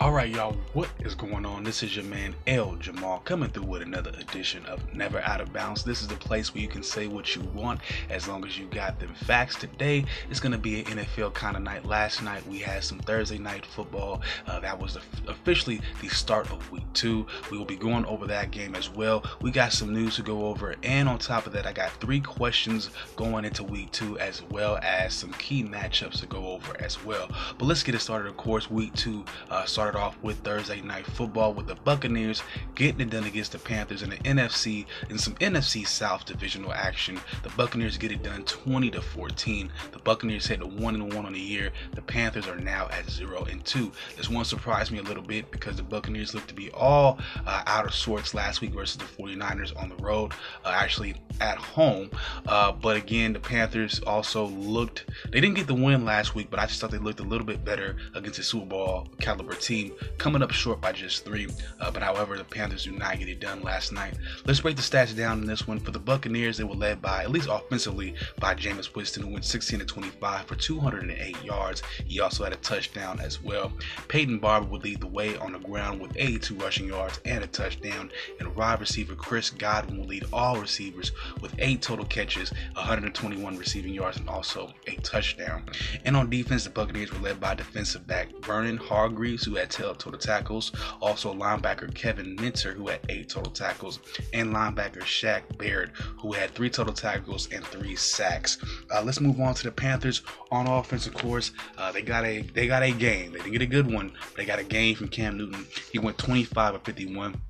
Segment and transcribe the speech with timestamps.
[0.00, 1.64] All right, y'all, what is going on?
[1.64, 5.52] This is your man L Jamal coming through with another edition of Never Out of
[5.52, 5.82] Bounds.
[5.82, 8.66] This is the place where you can say what you want as long as you
[8.66, 9.56] got them facts.
[9.56, 11.84] Today it's going to be an NFL kind of night.
[11.84, 14.22] Last night we had some Thursday night football.
[14.46, 14.96] Uh, that was
[15.26, 17.26] officially the start of week two.
[17.50, 19.24] We will be going over that game as well.
[19.40, 22.20] We got some news to go over, and on top of that, I got three
[22.20, 27.04] questions going into week two as well as some key matchups to go over as
[27.04, 27.28] well.
[27.58, 28.28] But let's get it started.
[28.28, 32.42] Of course, week two uh, started started off with Thursday night football with the Buccaneers
[32.74, 37.18] getting it done against the Panthers in the NFC in some NFC South divisional action.
[37.42, 39.72] The Buccaneers get it done 20 to 14.
[39.92, 41.70] The Buccaneers hit a one and one on the year.
[41.94, 43.90] The Panthers are now at zero and two.
[44.14, 47.62] This one surprised me a little bit because the Buccaneers looked to be all uh,
[47.66, 50.32] out of sorts last week versus the 49ers on the road,
[50.66, 52.10] uh, actually at home.
[52.46, 55.06] Uh, but again, the Panthers also looked.
[55.30, 57.46] They didn't get the win last week, but I just thought they looked a little
[57.46, 59.77] bit better against a Super Bowl caliber team
[60.18, 61.48] coming up short by just three.
[61.80, 64.14] Uh, but however, the Panthers do not get it done last night.
[64.44, 65.80] Let's break the stats down in this one.
[65.80, 69.44] For the Buccaneers, they were led by, at least offensively, by Jameis Winston, who went
[69.44, 71.82] 16 to 25 for 208 yards.
[72.06, 73.72] He also had a touchdown as well.
[74.08, 77.46] Peyton Barber would lead the way on the ground with 82 rushing yards and a
[77.46, 78.10] touchdown.
[78.40, 83.94] And wide receiver Chris Godwin will lead all receivers with eight total catches, 121 receiving
[83.94, 85.64] yards, and also a touchdown.
[86.04, 89.98] And on defense, the Buccaneers were led by defensive back Vernon Hargreaves, who had had
[89.98, 90.72] total tackles.
[91.00, 94.00] Also, linebacker Kevin Minter, who had eight total tackles,
[94.32, 98.58] and linebacker Shaq Barrett, who had three total tackles and three sacks.
[98.94, 101.06] Uh, let's move on to the Panthers on offense.
[101.06, 103.32] Of course, uh, they got a they got a game.
[103.32, 104.12] They didn't get a good one.
[104.36, 105.66] they got a game from Cam Newton.
[105.92, 107.40] He went 25 of 51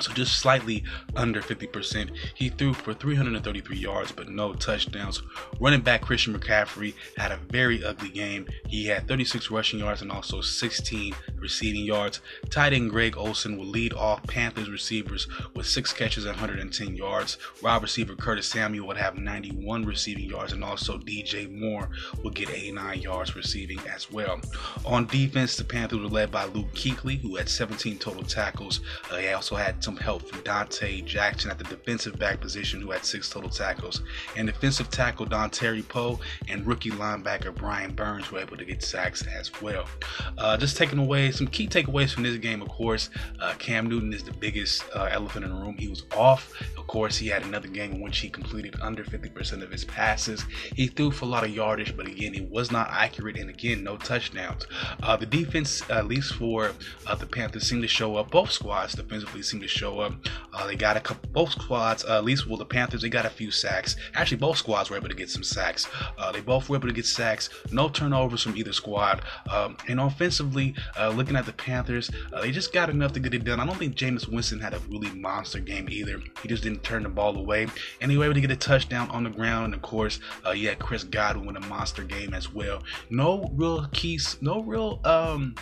[0.00, 0.84] so just slightly
[1.16, 2.10] under 50%.
[2.34, 5.22] He threw for 333 yards, but no touchdowns.
[5.60, 8.46] Running back Christian McCaffrey had a very ugly game.
[8.68, 12.20] He had 36 rushing yards and also 16 receiving yards.
[12.50, 17.38] Tight end Greg Olsen will lead off Panthers receivers with six catches and 110 yards.
[17.62, 21.90] Wide receiver Curtis Samuel would have 91 receiving yards, and also DJ Moore
[22.22, 24.40] would get 89 yards receiving as well.
[24.84, 28.80] On defense, the Panthers were led by Luke Kuechly, who had 17 total tackles.
[29.10, 32.90] Uh, he also had some help from Donte Jackson at the defensive back position, who
[32.90, 34.02] had six total tackles.
[34.36, 39.26] And defensive tackle Dontari Poe and rookie linebacker Brian Burns were able to get sacks
[39.26, 39.86] as well.
[40.38, 43.10] Uh, just taking away some key takeaways from this game, of course,
[43.40, 45.76] uh, Cam Newton is the biggest uh, elephant in the room.
[45.78, 46.52] He was off.
[46.78, 50.44] Of course, he had another game in which he completed under 50% of his passes.
[50.74, 53.82] He threw for a lot of yardage, but again, it was not accurate, and again,
[53.82, 54.66] no touchdowns.
[55.02, 56.72] Uh, the defense, at least for
[57.06, 58.30] uh, the Panthers, seemed to show up.
[58.30, 60.14] Both squads defensively seemed to show up.
[60.52, 63.26] Uh, they got a couple, both squads, uh, at least well, the Panthers, they got
[63.26, 63.96] a few sacks.
[64.14, 65.88] Actually, both squads were able to get some sacks.
[66.18, 67.48] Uh, they both were able to get sacks.
[67.70, 69.22] No turnovers from either squad.
[69.50, 73.34] Um, and offensively, uh, looking at the Panthers, uh, they just got enough to get
[73.34, 73.60] it done.
[73.60, 76.20] I don't think Jameis Winston had a really monster game either.
[76.42, 77.66] He just didn't turn the ball away.
[78.00, 79.66] And he was able to get a touchdown on the ground.
[79.66, 82.82] And of course, uh, yeah, Chris Godwin a monster game as well.
[83.10, 85.54] No real keys, no real um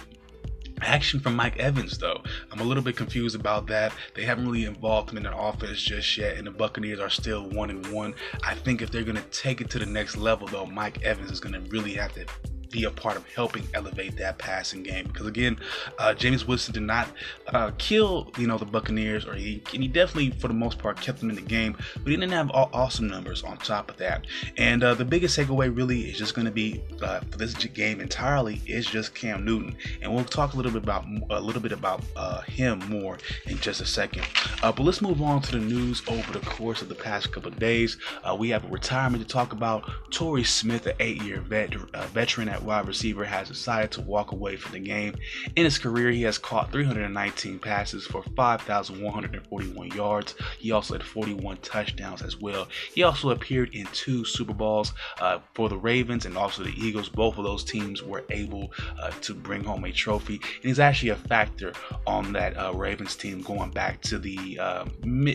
[0.83, 2.23] Action from Mike Evans, though.
[2.51, 3.93] I'm a little bit confused about that.
[4.15, 7.49] They haven't really involved him in their offense just yet, and the Buccaneers are still
[7.51, 8.15] one and one.
[8.45, 11.31] I think if they're going to take it to the next level, though, Mike Evans
[11.31, 12.25] is going to really have to
[12.71, 15.07] be a part of helping elevate that passing game.
[15.07, 15.59] Because again,
[15.99, 17.09] uh, James Winston did not
[17.49, 21.01] uh, kill you know the Buccaneers, or he and he definitely for the most part
[21.01, 24.27] kept them in the game, but he didn't have awesome numbers on top of that.
[24.57, 28.01] And uh, the biggest takeaway really is just going to be uh, for this game
[28.01, 31.73] entirely is just Cam Newton, and we'll talk a little bit about a little bit
[31.73, 34.27] about uh, him more in just a second.
[34.63, 37.51] Uh, but let's move on to the news over the course of the past couple
[37.51, 37.97] of days.
[38.39, 39.91] we have a retirement to talk about.
[40.11, 41.75] Torrey Smith, an eight-year vet,
[42.13, 45.15] veteran at wide receiver, has decided to walk away from the game.
[45.57, 50.35] In his career, he has caught 319 passes for 5,141 yards.
[50.59, 52.69] He also had 41 touchdowns as well.
[52.95, 57.09] He also appeared in two Super Bowls uh, for the Ravens and also the Eagles.
[57.09, 61.11] Both of those teams were able uh, to bring home a trophy, and he's actually
[61.11, 61.73] a factor
[62.07, 64.85] on that uh, Ravens team going back to the uh,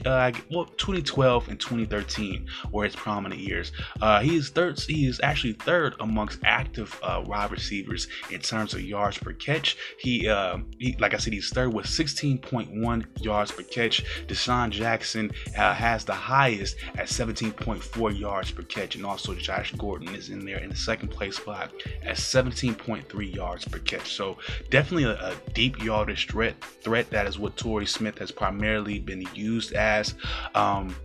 [0.06, 3.72] uh, well 2012 and 2013 were his prominent years.
[4.02, 4.80] Uh, he is third.
[4.80, 9.78] He is actually third amongst active uh, wide receivers in terms of yards per catch.
[10.00, 14.04] He, uh, he like I said, he's third with 16.1 yards per catch.
[14.28, 20.14] DeSean Jackson uh, has the highest at 17.4 yards per catch, and also Josh Gordon
[20.16, 21.72] is in there in the second place spot
[22.04, 24.14] at 17.3 yards per catch.
[24.14, 24.38] So
[24.70, 26.56] definitely a, a deep yardage threat.
[26.82, 30.16] Threat that is what Torrey Smith has primarily been used as.
[30.54, 30.96] Um,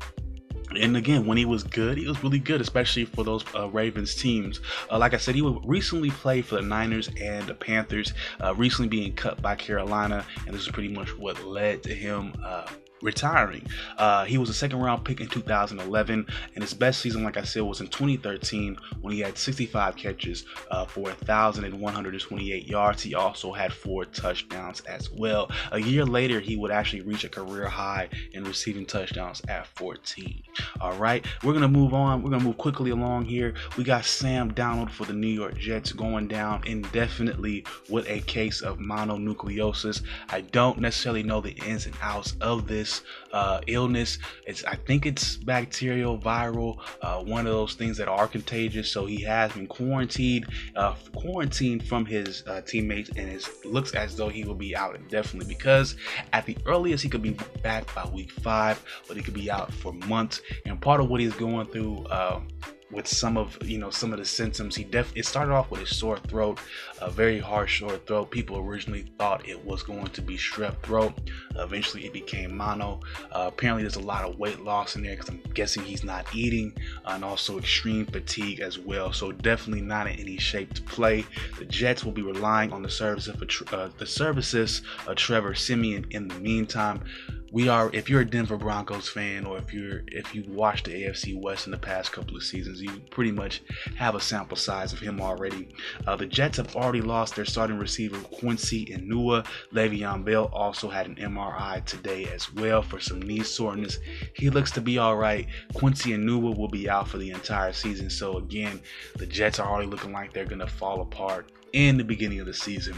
[0.79, 4.15] and again, when he was good, he was really good, especially for those uh, Ravens
[4.15, 4.61] teams.
[4.91, 8.13] Uh, like I said, he recently played for the Niners and the Panthers,
[8.43, 12.35] uh, recently being cut by Carolina, and this is pretty much what led to him
[12.45, 12.67] uh,
[13.02, 13.67] retiring.
[13.97, 17.43] Uh, he was a second round pick in 2011, and his best season, like I
[17.43, 23.02] said, was in 2013 when he had 65 catches uh, for 1,128 yards.
[23.02, 25.50] He also had four touchdowns as well.
[25.73, 30.43] A year later, he would actually reach a career high in receiving touchdowns at 14.
[30.81, 32.23] All right, we're gonna move on.
[32.23, 33.55] We're gonna move quickly along here.
[33.76, 38.61] We got Sam Darnold for the New York Jets going down indefinitely with a case
[38.61, 40.02] of mononucleosis.
[40.29, 43.03] I don't necessarily know the ins and outs of this this
[43.33, 44.19] uh, illness.
[44.47, 48.91] It's I think it's bacterial, viral, uh, one of those things that are contagious.
[48.91, 50.47] So he has been quarantined,
[50.77, 54.97] uh, quarantined from his uh, teammates, and it looks as though he will be out
[54.97, 55.97] indefinitely because
[56.33, 59.73] at the earliest he could be back by week five, but he could be out
[59.73, 60.41] for months.
[60.67, 62.49] And part of what he's going through um,
[62.91, 64.77] with some of you know some of the symptoms.
[64.77, 66.59] He def it started off with a sore throat,
[67.01, 68.31] a very harsh sore throat.
[68.31, 71.15] People originally thought it was going to be strep throat.
[71.57, 73.01] Eventually, it became mono.
[73.33, 76.27] Uh, apparently, there's a lot of weight loss in there because I'm guessing he's not
[76.35, 76.73] eating,
[77.05, 79.13] and also extreme fatigue as well.
[79.13, 81.25] So definitely not in any shape to play.
[81.59, 86.07] The Jets will be relying on the services of uh, the services of Trevor Siemian
[86.11, 87.03] in the meantime
[87.52, 90.93] we are if you're a Denver Broncos fan or if you're if you've watched the
[90.93, 93.62] AFC West in the past couple of seasons, you pretty much
[93.97, 95.69] have a sample size of him already.
[96.06, 99.44] Uh, the Jets have already lost their starting receiver Quincy Enunwa.
[99.73, 103.99] Le'Veon Bell also had an MRI today as well for some knee soreness.
[104.35, 105.47] He looks to be all right.
[105.75, 108.11] Quincy Enunwa will be out for the entire season.
[108.11, 108.81] So again,
[109.17, 112.55] the Jets are already looking like they're gonna fall apart in the beginning of the
[112.55, 112.97] season.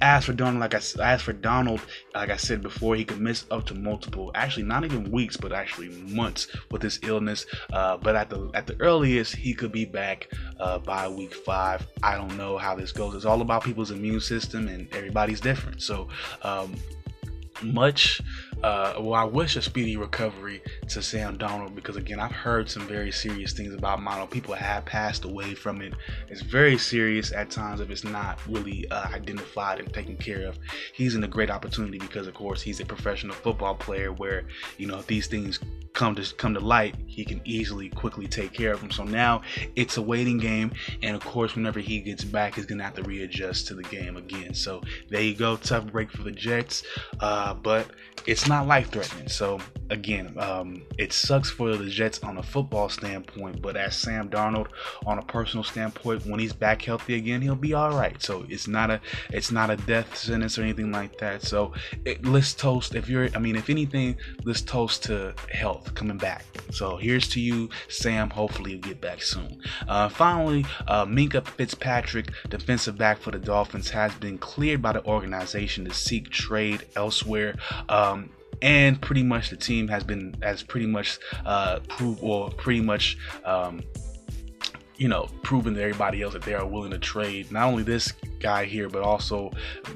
[0.00, 1.80] As for Darnold, like I as for Darnold,
[2.14, 5.52] like I said before, he could miss up to multiple, actually not even weeks, but
[5.52, 7.46] actually months with this illness.
[7.72, 10.30] Uh, but at the at the earliest, he could be back
[10.60, 11.86] uh, by week five.
[12.02, 13.14] I don't know how this goes.
[13.14, 15.82] It's all about people's immune system, and everybody's different.
[15.82, 16.08] So
[16.42, 16.74] um,
[17.62, 18.20] much
[18.64, 22.88] uh, well, I wish a speedy recovery to Sam Darnold because again, I've heard some
[22.88, 24.26] very serious things about mono.
[24.26, 25.92] People have passed away from it.
[26.28, 30.58] It's very serious at times if it's not really uh, identified and taken care of.
[30.94, 34.14] He's in a great opportunity because, of course, he's a professional football player.
[34.14, 34.46] Where
[34.78, 35.60] you know if these things
[35.92, 38.90] come to come to light, he can easily quickly take care of them.
[38.90, 39.42] So now
[39.76, 40.72] it's a waiting game,
[41.02, 44.16] and of course, whenever he gets back, he's gonna have to readjust to the game
[44.16, 44.54] again.
[44.54, 44.80] So
[45.10, 46.82] there you go, tough break for the Jets,
[47.20, 47.88] uh, but
[48.26, 49.28] it's not life threatening.
[49.28, 49.60] So
[49.90, 54.68] again, um, it sucks for the Jets on a football standpoint, but as Sam Darnold
[55.06, 58.20] on a personal standpoint, when he's back healthy again, he'll be all right.
[58.22, 61.42] So it's not a it's not a death sentence or anything like that.
[61.42, 61.72] So
[62.04, 62.94] it, let's toast.
[62.94, 66.44] If you're, I mean, if anything, let's toast to health coming back.
[66.70, 68.30] So here's to you, Sam.
[68.30, 69.60] Hopefully you'll get back soon.
[69.88, 75.04] Uh, finally, uh, Minkah Fitzpatrick, defensive back for the Dolphins, has been cleared by the
[75.04, 77.54] organization to seek trade elsewhere.
[77.88, 78.30] Um,
[78.62, 83.16] and pretty much the team has been has pretty much uh, proved or pretty much
[83.44, 83.82] um,
[84.96, 88.12] you know proven to everybody else that they are willing to trade not only this
[88.44, 89.50] guy here, but also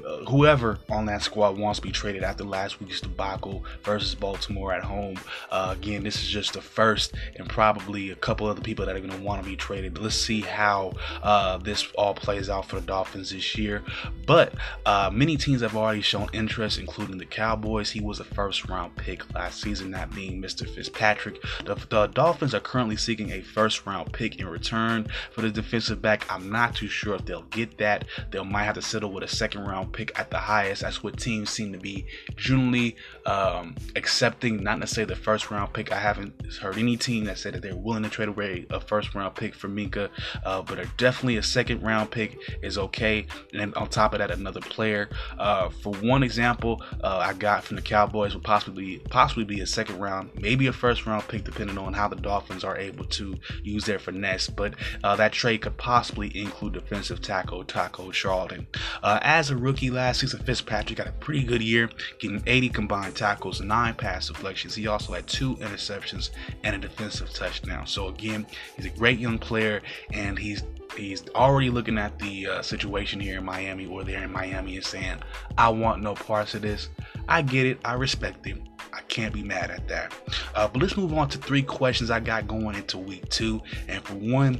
[0.05, 4.73] uh, whoever on that squad wants to be traded after last week's debacle versus Baltimore
[4.73, 5.15] at home.
[5.51, 8.99] Uh, again, this is just the first and probably a couple other people that are
[8.99, 9.99] going to want to be traded.
[9.99, 13.83] Let's see how uh, this all plays out for the Dolphins this year.
[14.25, 17.91] But uh, many teams have already shown interest, including the Cowboys.
[17.91, 20.67] He was a first round pick last season, that being Mr.
[20.67, 21.39] Fitzpatrick.
[21.65, 24.88] The, the Dolphins are currently seeking a first round pick in return
[25.31, 26.25] for the defensive back.
[26.31, 28.05] I'm not too sure if they'll get that.
[28.31, 30.81] They'll might have to settle with a second round pick at the highest.
[30.81, 32.05] That's what teams seem to be
[32.35, 35.91] generally um, accepting, not necessarily the first round pick.
[35.91, 39.13] I haven't heard any team that said that they're willing to trade away a first
[39.15, 40.09] round pick for Minkah,
[40.43, 43.27] uh, but definitely a second round pick is okay.
[43.53, 45.09] And on top of that, another player.
[45.37, 49.67] Uh, for one example, uh, I got from the Cowboys would possibly possibly be a
[49.67, 53.35] second round, maybe a first round pick, depending on how the Dolphins are able to
[53.63, 54.49] use their finesse.
[54.49, 58.67] But uh, that trade could possibly include defensive tackle Taco Charlton.
[59.03, 63.15] Uh, as a rookie last season, Fitzpatrick got a pretty good year, getting 80 combined
[63.15, 64.75] tackles, nine pass deflections.
[64.75, 66.29] He also had two interceptions
[66.63, 67.87] and a defensive touchdown.
[67.87, 68.45] So again,
[68.75, 69.81] he's a great young player,
[70.11, 70.63] and he's
[70.95, 74.85] he's already looking at the uh, situation here in Miami or there in Miami and
[74.85, 75.17] saying,
[75.57, 76.89] I want no parts of this.
[77.27, 77.79] I get it.
[77.85, 78.63] I respect him.
[78.93, 80.13] I can't be mad at that.
[80.55, 83.61] Uh, but let's move on to three questions I got going into week two.
[83.87, 84.59] And for one,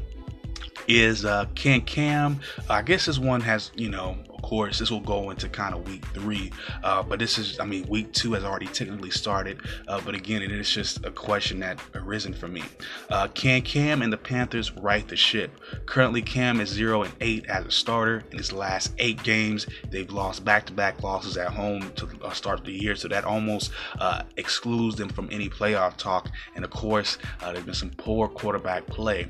[0.87, 2.39] is uh, can Cam?
[2.69, 5.85] I guess this one has you know Of course, this will go into kind of
[5.85, 6.49] week three,
[6.81, 9.59] uh, but this is, I mean, week two has already technically started.
[9.85, 12.63] Uh, but again, it is just a question that arisen for me.
[13.09, 15.59] Uh, can Cam and the Panthers right the ship?
[15.85, 19.67] Currently, Cam is zero and eight as a starter in his last eight games.
[19.89, 24.23] They've lost back-to-back losses at home to uh, start the year, so that almost uh,
[24.37, 26.29] excludes them from any playoff talk.
[26.55, 29.27] And of course, uh, there's been some poor quarterback play.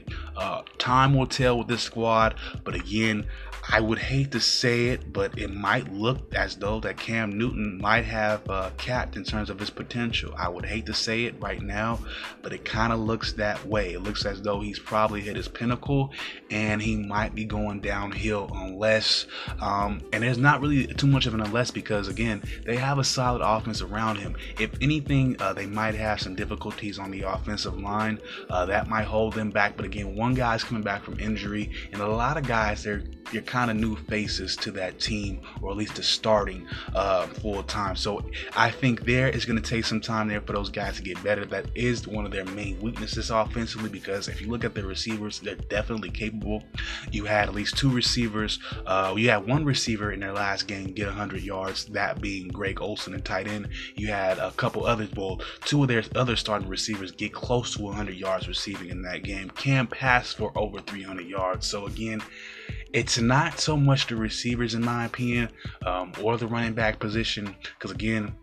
[0.77, 3.25] time will tell with this squad, but again,
[3.71, 7.77] I would hate to say it, but it might look as though that Cam Newton
[7.79, 10.33] might have uh, capped in terms of his potential.
[10.35, 11.99] I would hate to say it right now,
[12.41, 13.93] but it kind of looks that way.
[13.93, 16.11] It looks as though he's probably hit his pinnacle,
[16.49, 19.27] and he might be going downhill unless,
[19.61, 23.03] um, and there's not really too much of an unless because again they have a
[23.03, 24.35] solid offense around him.
[24.57, 29.05] If anything, uh, they might have some difficulties on the offensive line uh, that might
[29.05, 29.77] hold them back.
[29.77, 33.43] But again, one guy's coming back from injury, and a lot of guys they're you're
[33.43, 37.95] kind of new faces to that team, or at least the starting uh, full time.
[37.95, 38.23] So
[38.55, 41.21] I think there is going to take some time there for those guys to get
[41.23, 41.45] better.
[41.45, 45.39] That is one of their main weaknesses offensively because if you look at the receivers,
[45.39, 46.63] they're definitely capable.
[47.11, 48.59] You had at least two receivers.
[48.85, 52.81] Uh, you had one receiver in their last game get 100 yards, that being Greg
[52.81, 53.69] Olsen and tight end.
[53.95, 57.81] You had a couple others, well, two of their other starting receivers get close to
[57.81, 59.49] 100 yards receiving in that game.
[59.51, 61.65] Cam passed for over 300 yards.
[61.67, 62.21] So again,
[62.93, 65.49] it's not so much the receivers, in my opinion,
[65.85, 68.35] um, or the running back position, because again,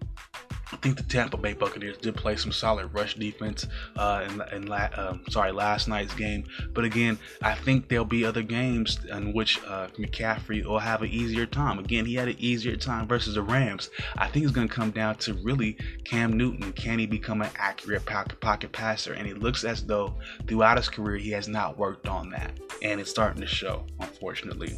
[0.73, 4.67] I think the Tampa Bay Buccaneers did play some solid rush defense uh, in, in
[4.67, 6.45] la- um, sorry last night's game.
[6.73, 11.09] But again, I think there'll be other games in which uh, McCaffrey will have an
[11.09, 11.79] easier time.
[11.79, 13.91] Again, he had an easier time versus the Rams.
[14.19, 16.73] I think it's going to come down to really Cam Newton.
[16.73, 19.13] Can he become an accurate pocket, pocket passer?
[19.13, 20.15] And it looks as though
[20.49, 24.77] throughout his career he has not worked on that, and it's starting to show, unfortunately.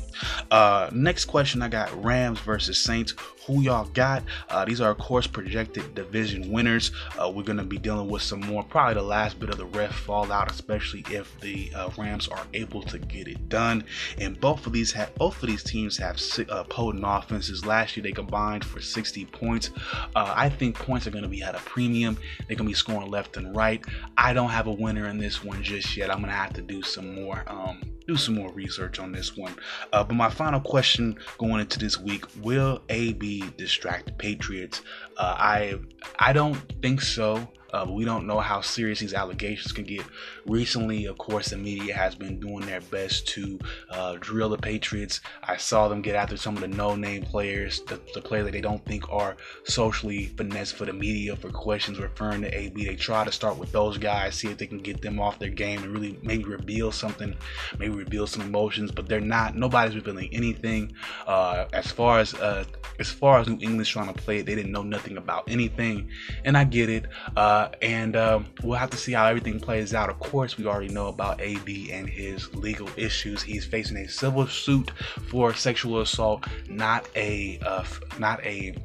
[0.51, 3.15] Uh, next question I got: Rams versus Saints.
[3.47, 4.23] Who y'all got?
[4.51, 6.93] Uh, these are of course projected division winners.
[7.19, 9.67] Uh, we're going to be dealing with some more, probably the last bit of the
[9.67, 13.85] ref fallout, especially if the uh, Rams are able to get it done.
[14.19, 17.65] And both of these have both of these teams have uh, potent offenses.
[17.65, 19.71] Last year they combined for 60 points.
[20.15, 22.17] Uh, I think points are going to be at a premium.
[22.47, 23.85] They're going to be scoring left and right.
[24.17, 26.11] I don't have a winner in this one just yet.
[26.11, 27.45] I'm going to have to do some more.
[27.47, 29.55] Um, do some more research on this one.
[29.93, 34.81] Uh, but my final question going into this week: Will AB distract the Patriots?
[35.19, 35.75] Uh, I
[36.19, 37.49] I don't think so.
[37.73, 40.05] Uh, we don't know how serious these allegations can get.
[40.47, 43.59] Recently, of course, the media has been doing their best to
[43.91, 45.21] uh, drill the Patriots.
[45.43, 48.61] I saw them get after some of the no-name players, the, the players that they
[48.61, 52.85] don't think are socially finesse for the media for questions referring to AB.
[52.85, 55.51] They try to start with those guys, see if they can get them off their
[55.51, 57.37] game and really maybe reveal something,
[57.79, 58.91] maybe reveal some emotions.
[58.91, 59.57] But they're not.
[59.57, 60.93] Nobody's revealing anything.
[61.27, 62.65] Uh, as far as uh,
[62.99, 66.09] as far as New England's trying to play it, they didn't know nothing about anything,
[66.45, 67.05] and I get it.
[67.37, 70.09] Uh, uh, and um, we'll have to see how everything plays out.
[70.09, 73.43] Of course, we already know about AB and his legal issues.
[73.43, 74.91] He's facing a civil suit
[75.29, 77.85] for sexual assault, not a uh,
[78.19, 78.77] not a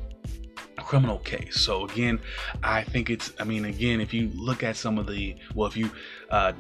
[0.78, 1.60] criminal case.
[1.60, 2.20] So again,
[2.64, 3.32] I think it's.
[3.40, 5.92] I mean, again, if you look at some of the well, if you
[6.32, 6.54] uh,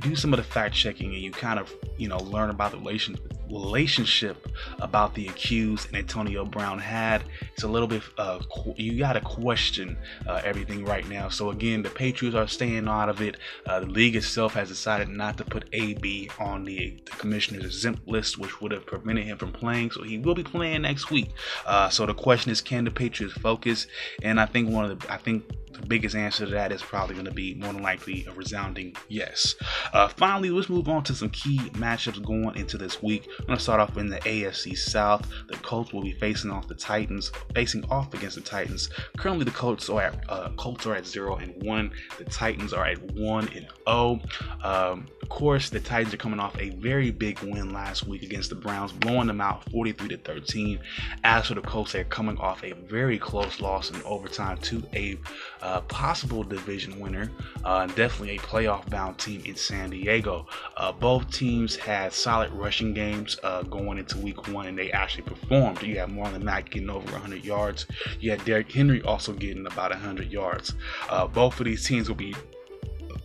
[0.00, 2.78] do some of the fact checking and you kind of you know learn about the
[2.78, 3.18] relation
[3.50, 4.48] relationship
[4.80, 7.24] about the accused and Antonio Brown had.
[7.52, 8.40] It's a little bit, uh,
[8.76, 11.28] you got to question uh, everything right now.
[11.28, 13.36] So, again, the Patriots are staying out of it.
[13.66, 18.06] Uh, the league itself has decided not to put AB on the, the, commissioner's exempt
[18.08, 19.90] list, which would have prevented him from playing.
[19.90, 21.30] So, he will be playing next week.
[21.66, 23.86] Uh, so, the question is can the Patriots focus?
[24.22, 25.44] And I think one of the, I think
[25.80, 28.94] the biggest answer to that is probably going to be more than likely a resounding
[29.08, 29.54] yes.
[29.92, 33.28] Uh, finally, let's move on to some key matchups going into this week.
[33.48, 35.26] I'm to start off in the AFC South.
[35.48, 38.90] The Colts will be facing off the Titans, facing off against the Titans.
[39.16, 41.90] Currently, the Colts are at uh, Colts are at zero and one.
[42.18, 43.72] The Titans are at one and zero.
[43.86, 44.20] Oh.
[44.62, 48.50] Um, of course, the Titans are coming off a very big win last week against
[48.50, 50.80] the Browns, blowing them out 43 to 13.
[51.24, 55.18] As for the Colts, they're coming off a very close loss in overtime to a
[55.62, 57.30] uh, possible division winner,
[57.64, 60.46] uh, definitely a playoff bound team in San Diego.
[60.76, 65.24] Uh, both teams had solid rushing games uh, going into week one, and they actually
[65.24, 65.82] performed.
[65.82, 67.86] You had Marlon Mack getting over 100 yards.
[68.18, 70.74] You had Derrick Henry also getting about 100 yards.
[71.08, 72.34] Uh, both of these teams will be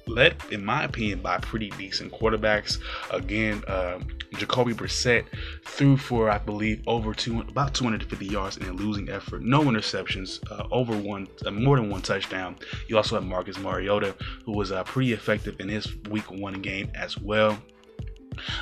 [0.08, 2.80] led, in my opinion, by pretty decent quarterbacks.
[3.12, 4.08] Again, um,
[4.38, 5.26] Jacoby Brissett
[5.66, 9.42] threw for, I believe, over two, about 250 yards in a losing effort.
[9.42, 12.56] No interceptions, uh, over one, uh, more than one touchdown.
[12.88, 16.92] You also have Marcus Mariota, who was uh, pretty effective in his Week One game
[16.96, 17.58] as well.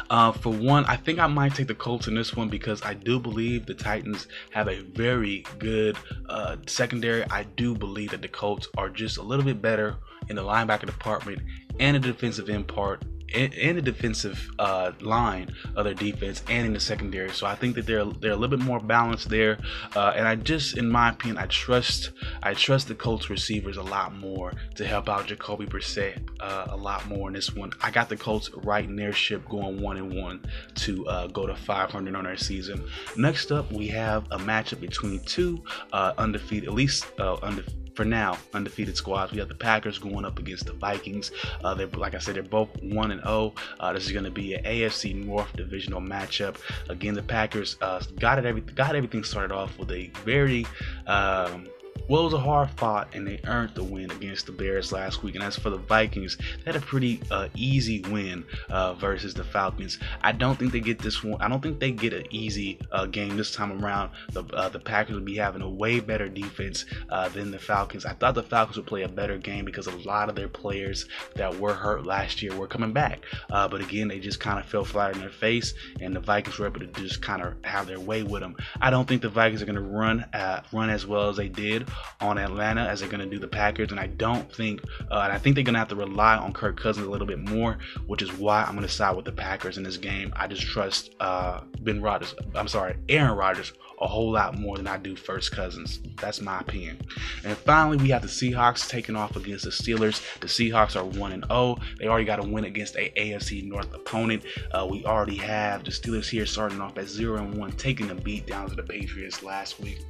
[0.10, 2.94] Uh, for one, I think I might take the Colts in this one because I
[2.94, 5.98] do believe the Titans have a very good
[6.30, 7.24] uh, secondary.
[7.30, 9.98] I do believe that the Colts are just a little bit better
[10.30, 11.42] in the linebacker department
[11.80, 13.04] and the defensive end part
[13.34, 17.30] in, the defensive uh, line of their defense and in the secondary.
[17.32, 19.60] So I think that they're they're a little bit more balanced there.
[19.96, 22.12] Uh, and I just, in my opinion, I trust
[22.42, 26.78] I trust the Colts receivers a lot more to help out Jacoby Brissett uh, a
[26.78, 27.72] lot more in this one.
[27.82, 30.44] I got the Colts right in their ship going one and one
[30.76, 32.84] to uh, go to 500 on their season.
[33.18, 38.06] Next up, we have a matchup between two uh, undefeated, at least uh, undefeated for
[38.06, 39.32] now, undefeated squads.
[39.32, 41.32] We have the Packers going up against the Vikings.
[41.64, 43.34] Uh, they're like I said, they're both one and zero.
[43.34, 43.54] Oh.
[43.80, 46.58] Uh, this is going to be an AFC North divisional matchup.
[46.90, 50.66] Again, the Packers uh, got it every got everything started off with a very
[51.08, 51.68] um,
[52.14, 55.24] well, it was a hard fought, and they earned the win against the Bears last
[55.24, 55.34] week.
[55.34, 59.44] And as for the Vikings, they had a pretty uh, easy win uh, versus the
[59.44, 59.98] Falcons.
[60.22, 61.42] I don't think they get this one.
[61.42, 64.12] I don't think they get an easy uh, game this time around.
[64.32, 68.06] The uh, the Packers would be having a way better defense uh, than the Falcons.
[68.06, 71.08] I thought the Falcons would play a better game because a lot of their players
[71.34, 73.26] that were hurt last year were coming back.
[73.50, 76.60] Uh, but again, they just kind of fell flat in their face, and the Vikings
[76.60, 78.56] were able to just kind of have their way with them.
[78.80, 80.28] I don't think the Vikings are going to run
[80.72, 81.90] run as well as they did
[82.22, 83.92] on Atlanta as they're going to do the Packers.
[83.92, 84.82] And I don't think,
[85.12, 87.28] uh, and I think they're going to have to rely on Kirk Cousins a little
[87.28, 90.34] bit more, which is why I'm going to side with the Packers in this game.
[90.36, 94.86] I just trust uh, Ben Rodgers, I'm sorry, Aaron Rodgers a whole lot more than
[94.86, 96.00] I do First Cousins.
[96.20, 97.00] That's my opinion.
[97.46, 100.22] And finally, we have the Seahawks taking off against the Steelers.
[100.40, 101.78] The Seahawks are 1 and 0.
[102.00, 104.44] They already got a win against a AFC North opponent.
[104.72, 108.16] Uh, we already have the Steelers here starting off at 0 and 1, taking a
[108.16, 110.04] beat down to the Patriots last week.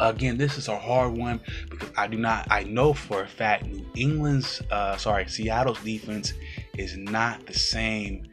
[0.00, 1.40] Again, this is a hard one
[1.70, 6.32] because I do not, I know for a fact New England's, uh, sorry, Seattle's defense
[6.76, 8.28] is not the same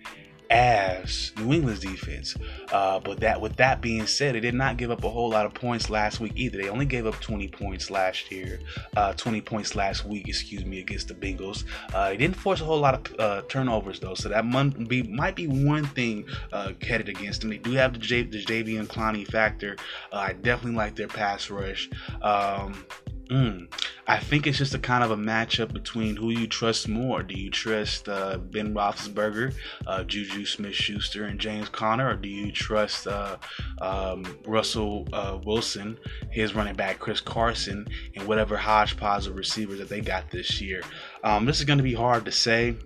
[0.49, 2.35] as New England's defense.
[2.71, 5.45] Uh, but that, with that being said, they did not give up a whole lot
[5.45, 6.57] of points last week either.
[6.57, 8.59] They only gave up 20 points last year,
[8.97, 11.63] uh, 20 points last week, excuse me, against the Bengals.
[11.93, 15.03] Uh, they didn't force a whole lot of uh, turnovers though, so that might be,
[15.03, 17.49] might be one thing uh, headed against them.
[17.49, 19.77] They do have the, J- the Jadeveon Clowney factor.
[20.11, 21.89] Uh, I definitely like their pass rush.
[22.21, 22.85] Um,
[23.29, 23.67] Mm.
[24.07, 27.23] I think it's just a kind of a matchup between who you trust more.
[27.23, 29.55] Do you trust uh, Ben Roethlisberger,
[29.87, 33.37] uh, Juju Smith-Schuster, and James Conner, or do you trust uh,
[33.81, 35.97] um, Russell uh, Wilson,
[36.29, 40.83] his running back Chris Carson, and whatever hodgepodge of receivers that they got this year?
[41.23, 42.77] Um, this is going to be hard to say.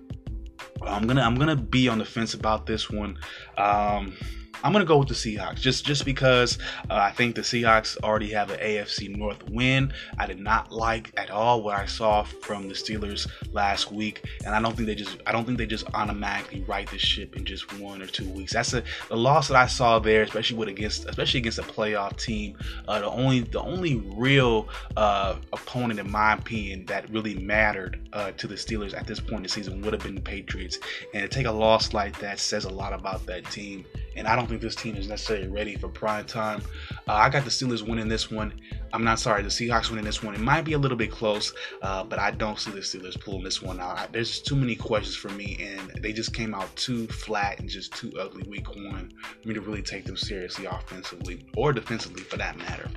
[0.82, 3.18] I'm gonna I'm gonna be on the fence about this one.
[3.58, 4.16] Um,
[4.64, 6.58] I'm gonna go with the Seahawks just just because
[6.90, 9.94] uh, I think the Seahawks already have an AFC North win.
[10.18, 14.54] I did not like at all what I saw from the Steelers last week, and
[14.54, 17.46] I don't think they just I don't think they just automatically right the ship in
[17.46, 18.54] just one or two weeks.
[18.54, 22.18] That's a the loss that I saw there, especially with against especially against a playoff
[22.18, 22.58] team.
[22.88, 24.68] Uh, the only the only real
[24.98, 29.38] uh, opponent in my opinion that really mattered uh, to the Steelers at this point
[29.38, 30.80] in the season would have been the Patriots,
[31.14, 33.86] and to take a loss like that says a lot about that team
[34.20, 36.62] and I don't think this team is necessarily ready for prime time.
[37.08, 38.54] Uh, I got the Steelers winning this one.
[38.92, 40.36] I'm not sorry, the Seahawks winning this one.
[40.36, 43.44] It might be a little bit close, uh, but I don't see the Steelers pulling
[43.44, 43.98] this one out.
[43.98, 47.70] I, there's too many questions for me, and they just came out too flat and
[47.70, 52.24] just too ugly week one for me to really take them seriously offensively or defensively
[52.24, 52.90] for that matter.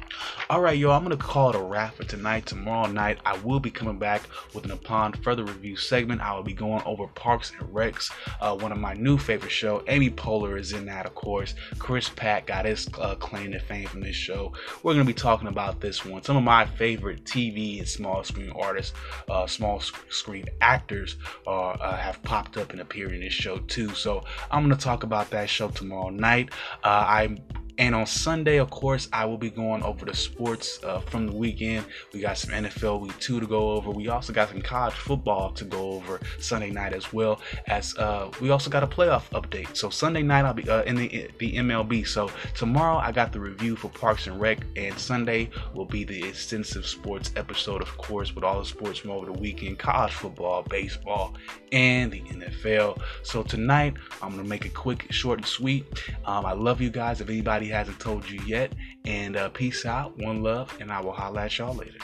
[0.50, 2.46] All right, yo, I'm gonna call it a wrap for tonight.
[2.46, 4.22] Tomorrow night, I will be coming back
[4.54, 6.20] with an upon further review segment.
[6.20, 9.85] I will be going over Parks and Recs, uh, one of my new favorite show.
[9.88, 11.55] Amy Poehler is in that, of course.
[11.79, 14.53] Chris Pratt got his uh, claim to fame from this show.
[14.83, 16.22] We're gonna be talking about this one.
[16.22, 18.94] Some of my favorite TV and small screen artists,
[19.29, 23.90] uh, small screen actors, uh, uh, have popped up and appeared in this show too.
[23.94, 26.51] So I'm gonna talk about that show tomorrow night.
[26.83, 27.38] Uh, I'm
[27.78, 31.32] and on Sunday, of course, I will be going over the sports uh, from the
[31.32, 31.87] weekend.
[32.12, 33.90] We got some NFL Week 2 to go over.
[33.90, 37.40] We also got some college football to go over Sunday night as well.
[37.68, 39.74] As uh, we also got a playoff update.
[39.76, 42.06] So Sunday night I'll be uh, in the, the MLB.
[42.06, 46.22] So tomorrow I got the review for Parks and Rec, and Sunday will be the
[46.28, 50.62] extensive sports episode, of course, with all the sports from over the weekend: college football,
[50.62, 51.35] baseball,
[51.72, 53.00] and the NFL.
[53.22, 55.87] So tonight I'm gonna make it quick, short, and sweet.
[56.26, 57.20] Um, I love you guys.
[57.20, 58.72] If anybody hasn't told you yet.
[59.05, 61.98] And uh, peace out, one love, and I will holla at y'all later.